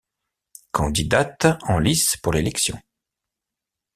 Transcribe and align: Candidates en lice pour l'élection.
Candidates 0.71 1.59
en 1.67 1.77
lice 1.77 2.17
pour 2.17 2.33
l'élection. 2.33 2.75